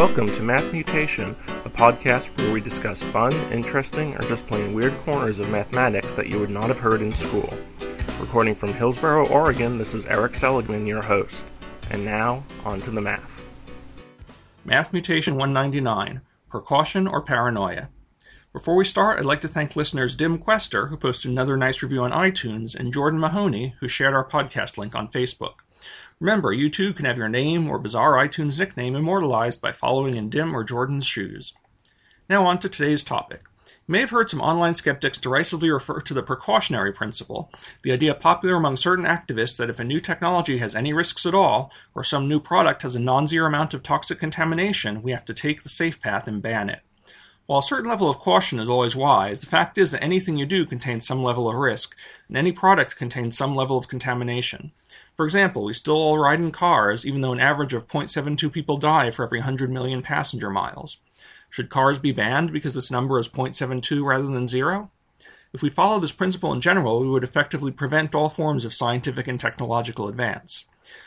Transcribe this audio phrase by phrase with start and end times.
[0.00, 4.96] Welcome to Math Mutation, a podcast where we discuss fun, interesting, or just plain weird
[5.00, 7.52] corners of mathematics that you would not have heard in school.
[8.18, 11.46] Recording from Hillsboro, Oregon, this is Erik Seligman, your host.
[11.90, 13.42] And now, on to the math.
[14.64, 17.90] Math Mutation 199 Precaution or Paranoia.
[18.54, 22.00] Before we start, I'd like to thank listeners Dim Quester, who posted another nice review
[22.00, 25.56] on iTunes, and Jordan Mahoney, who shared our podcast link on Facebook.
[26.20, 30.28] Remember, you too can have your name or bizarre iTunes nickname immortalized by following in
[30.28, 31.54] Dim or Jordan's shoes.
[32.28, 33.42] Now, on to today's topic.
[33.66, 37.50] You may have heard some online skeptics derisively refer to the precautionary principle,
[37.82, 41.34] the idea popular among certain activists that if a new technology has any risks at
[41.34, 45.24] all, or some new product has a non zero amount of toxic contamination, we have
[45.24, 46.82] to take the safe path and ban it.
[47.46, 50.46] While a certain level of caution is always wise, the fact is that anything you
[50.46, 51.96] do contains some level of risk,
[52.28, 54.70] and any product contains some level of contamination.
[55.20, 58.78] For example, we still all ride in cars, even though an average of 0.72 people
[58.78, 60.96] die for every 100 million passenger miles.
[61.50, 64.90] Should cars be banned because this number is 0.72 rather than zero?
[65.52, 69.28] If we follow this principle in general, we would effectively prevent all forms of scientific
[69.28, 70.64] and technological advance.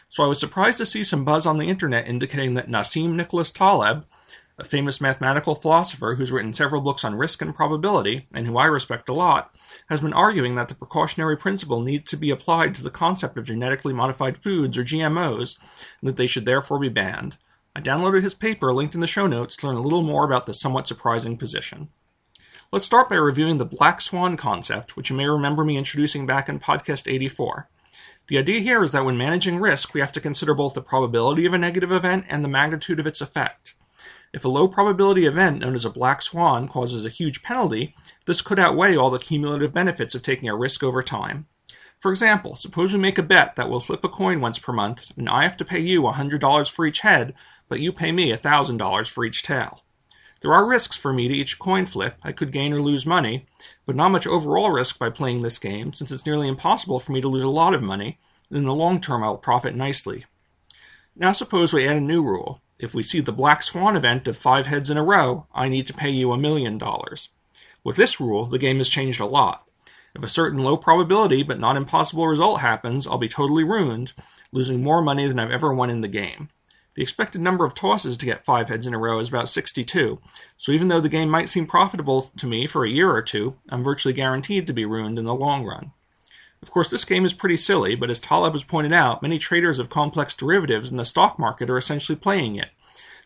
[0.09, 3.51] So I was surprised to see some buzz on the internet indicating that Nassim Nicholas
[3.51, 4.05] Taleb,
[4.57, 8.65] a famous mathematical philosopher who's written several books on risk and probability, and who I
[8.65, 9.53] respect a lot,
[9.89, 13.45] has been arguing that the precautionary principle needs to be applied to the concept of
[13.45, 15.57] genetically modified foods, or GMOs,
[16.01, 17.37] and that they should therefore be banned.
[17.75, 20.45] I downloaded his paper, linked in the show notes, to learn a little more about
[20.45, 21.89] this somewhat surprising position.
[22.71, 26.47] Let's start by reviewing the black swan concept, which you may remember me introducing back
[26.49, 27.69] in podcast 84.
[28.27, 31.45] The idea here is that when managing risk, we have to consider both the probability
[31.45, 33.73] of a negative event and the magnitude of its effect.
[34.33, 38.41] If a low probability event known as a black swan causes a huge penalty, this
[38.41, 41.45] could outweigh all the cumulative benefits of taking a risk over time.
[41.99, 45.17] For example, suppose we make a bet that we'll flip a coin once per month,
[45.17, 47.33] and I have to pay you $100 for each head,
[47.69, 49.81] but you pay me $1,000 for each tail.
[50.41, 52.17] There are risks for me to each coin flip.
[52.21, 53.45] I could gain or lose money,
[53.85, 57.21] but not much overall risk by playing this game, since it's nearly impossible for me
[57.21, 58.19] to lose a lot of money,
[58.49, 60.25] and in the long term I'll profit nicely.
[61.15, 62.59] Now suppose we add a new rule.
[62.79, 65.87] If we see the black swan event of five heads in a row, I need
[65.87, 67.29] to pay you a million dollars.
[67.83, 69.67] With this rule, the game has changed a lot.
[70.15, 74.13] If a certain low probability but not impossible result happens, I'll be totally ruined,
[74.51, 76.49] losing more money than I've ever won in the game.
[76.95, 80.19] The expected number of tosses to get five heads in a row is about 62,
[80.57, 83.57] so even though the game might seem profitable to me for a year or two,
[83.69, 85.91] I'm virtually guaranteed to be ruined in the long run.
[86.63, 89.79] Of course, this game is pretty silly, but as Taleb has pointed out, many traders
[89.79, 92.69] of complex derivatives in the stock market are essentially playing it.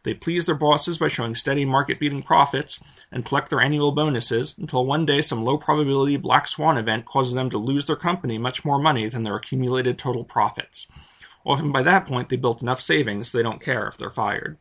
[0.02, 2.80] They please their bosses by showing steady market beating profits
[3.12, 7.36] and collect their annual bonuses until one day some low probability black swan event causes
[7.36, 10.88] them to lose their company much more money than their accumulated total profits.
[11.46, 14.58] Often by that point, they built enough savings they don't care if they're fired.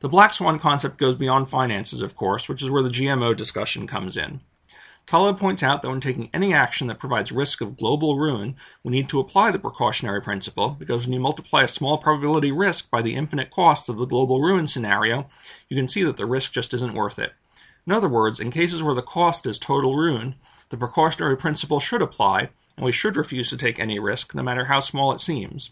[0.00, 3.86] The black swan concept goes beyond finances, of course, which is where the GMO discussion
[3.86, 4.40] comes in.
[5.06, 8.90] Taleb points out that when taking any action that provides risk of global ruin, we
[8.90, 13.02] need to apply the precautionary principle, because when you multiply a small probability risk by
[13.02, 15.30] the infinite cost of the global ruin scenario,
[15.68, 17.34] you can see that the risk just isn't worth it.
[17.86, 20.34] In other words, in cases where the cost is total ruin,
[20.70, 24.64] the precautionary principle should apply, and we should refuse to take any risk, no matter
[24.64, 25.70] how small it seems.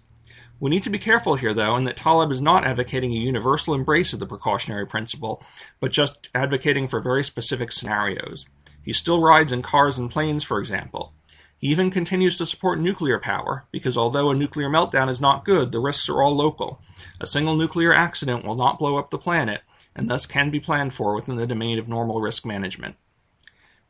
[0.60, 3.74] We need to be careful here, though, in that Taleb is not advocating a universal
[3.74, 5.42] embrace of the precautionary principle,
[5.80, 8.46] but just advocating for very specific scenarios.
[8.84, 11.12] He still rides in cars and planes, for example.
[11.58, 15.72] He even continues to support nuclear power, because although a nuclear meltdown is not good,
[15.72, 16.82] the risks are all local.
[17.20, 19.62] A single nuclear accident will not blow up the planet,
[19.96, 22.96] and thus can be planned for within the domain of normal risk management.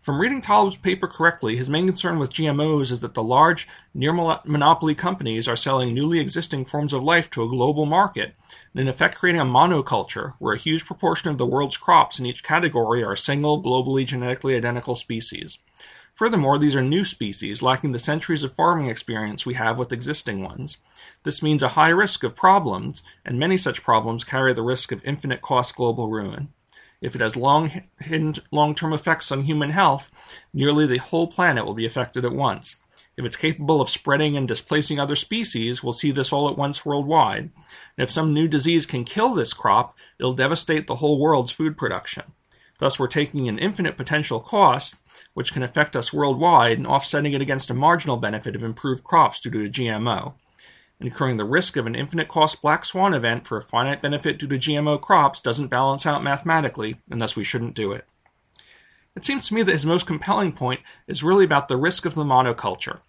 [0.04, 4.12] From reading Taleb's paper correctly, his main concern with GMOs is that the large, near
[4.12, 8.34] monopoly companies are selling newly existing forms of life to a global market,
[8.74, 12.26] and in effect creating a monoculture where a huge proportion of the world's crops in
[12.26, 15.60] each category are a single, globally genetically identical species.
[16.12, 20.42] Furthermore, these are new species, lacking the centuries of farming experience we have with existing
[20.42, 20.76] ones.
[21.22, 25.02] This means a high risk of problems, and many such problems carry the risk of
[25.06, 26.50] infinite cost global ruin.
[27.04, 27.70] If it has long
[28.50, 30.10] long term effects on human health,
[30.54, 32.76] nearly the whole planet will be affected at once.
[33.18, 36.86] If it's capable of spreading and displacing other species, we'll see this all at once
[36.86, 37.42] worldwide.
[37.42, 37.52] And
[37.98, 42.24] if some new disease can kill this crop, it'll devastate the whole world's food production.
[42.78, 44.96] Thus, we're taking an infinite potential cost,
[45.34, 49.40] which can affect us worldwide, and offsetting it against a marginal benefit of improved crops
[49.42, 50.34] due to a GMO
[51.04, 54.48] incurring the risk of an infinite cost black swan event for a finite benefit due
[54.48, 58.06] to GMO crops doesn't balance out mathematically, and thus we shouldn't do it.
[59.14, 62.14] It seems to me that his most compelling point is really about the risk of
[62.14, 63.00] the monoculture,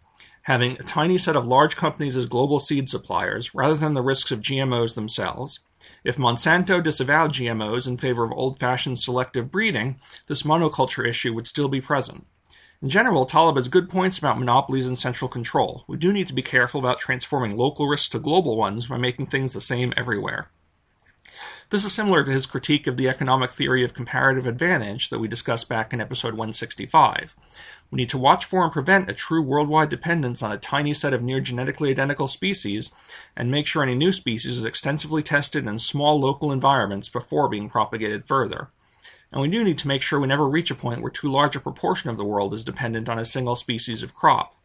[0.44, 4.32] having a tiny set of large companies as global seed suppliers, rather than the risks
[4.32, 5.62] of GMOs themselves.
[6.04, 9.96] If Monsanto disavowed GMOs in favor of old fashioned selective breeding,
[10.28, 12.28] this monoculture issue would still be present.
[12.86, 15.84] In general, Taleb has good points about monopolies and central control.
[15.88, 19.26] We do need to be careful about transforming local risks to global ones by making
[19.26, 20.52] things the same everywhere.
[21.72, 25.28] This is similar to his critique of the economic theory of comparative advantage that we
[25.28, 27.36] discussed back in episode 165.
[27.90, 31.12] We need to watch for and prevent a true worldwide dependence on a tiny set
[31.12, 32.92] of near genetically identical species,
[33.36, 37.68] and make sure any new species is extensively tested in small local environments before being
[37.68, 38.70] propagated further.
[39.32, 41.56] And we do need to make sure we never reach a point where too large
[41.56, 44.56] a proportion of the world is dependent on a single species of crop.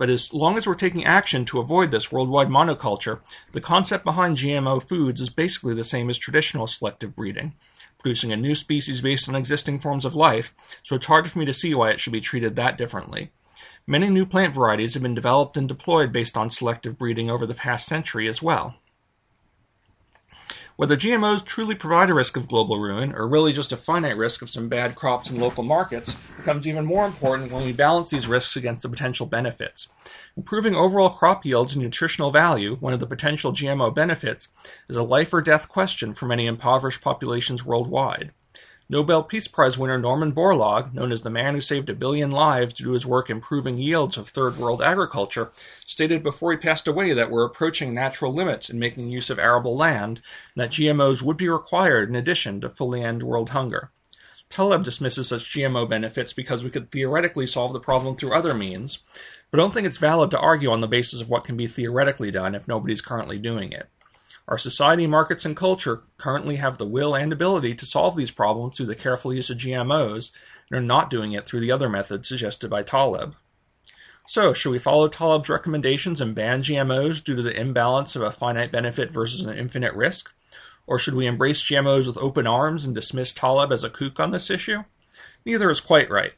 [0.00, 3.20] But as long as we're taking action to avoid this worldwide monoculture,
[3.52, 7.52] the concept behind GMO foods is basically the same as traditional selective breeding,
[7.98, 11.44] producing a new species based on existing forms of life, so it's hard for me
[11.44, 13.30] to see why it should be treated that differently.
[13.86, 17.52] Many new plant varieties have been developed and deployed based on selective breeding over the
[17.52, 18.79] past century as well.
[20.80, 24.40] Whether GMOs truly provide a risk of global ruin, or really just a finite risk
[24.40, 28.26] of some bad crops in local markets, becomes even more important when we balance these
[28.26, 29.88] risks against the potential benefits.
[30.38, 34.48] Improving overall crop yields and nutritional value, one of the potential GMO benefits,
[34.88, 38.32] is a life or death question for many impoverished populations worldwide.
[38.90, 42.74] Nobel Peace Prize winner Norman Borlaug, known as the man who saved a billion lives
[42.74, 45.52] due to his work improving yields of third world agriculture,
[45.86, 49.76] stated before he passed away that we're approaching natural limits in making use of arable
[49.76, 50.20] land,
[50.56, 53.92] and that GMOs would be required in addition to fully end world hunger.
[54.48, 59.04] Taleb dismisses such GMO benefits because we could theoretically solve the problem through other means,
[59.52, 62.32] but don't think it's valid to argue on the basis of what can be theoretically
[62.32, 63.88] done if nobody's currently doing it.
[64.50, 68.76] Our society, markets, and culture currently have the will and ability to solve these problems
[68.76, 70.32] through the careful use of GMOs
[70.68, 73.36] and are not doing it through the other methods suggested by Taleb.
[74.26, 78.32] So, should we follow Taleb's recommendations and ban GMOs due to the imbalance of a
[78.32, 80.34] finite benefit versus an infinite risk?
[80.84, 84.32] Or should we embrace GMOs with open arms and dismiss Taleb as a kook on
[84.32, 84.82] this issue?
[85.46, 86.34] Neither is quite right.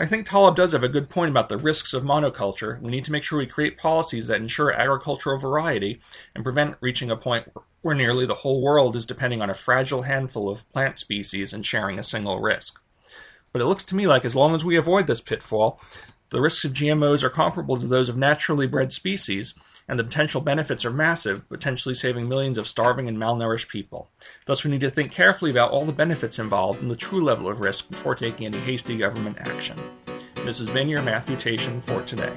[0.00, 2.80] I think Taleb does have a good point about the risks of monoculture.
[2.80, 6.00] We need to make sure we create policies that ensure agricultural variety
[6.34, 7.52] and prevent reaching a point
[7.82, 11.66] where nearly the whole world is depending on a fragile handful of plant species and
[11.66, 12.80] sharing a single risk.
[13.52, 15.78] But it looks to me like as long as we avoid this pitfall,
[16.30, 19.52] the risks of GMOs are comparable to those of naturally bred species,
[19.90, 24.08] and the potential benefits are massive, potentially saving millions of starving and malnourished people.
[24.46, 27.48] Thus, we need to think carefully about all the benefits involved and the true level
[27.48, 29.80] of risk before taking any hasty government action.
[30.44, 32.32] This has been your Math Mutation for today.